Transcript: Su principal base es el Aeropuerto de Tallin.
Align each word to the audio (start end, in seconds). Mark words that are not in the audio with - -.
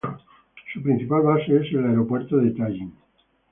Su 0.73 0.81
principal 0.81 1.21
base 1.21 1.55
es 1.57 1.71
el 1.73 1.85
Aeropuerto 1.85 2.37
de 2.37 2.49
Tallin. 2.55 2.91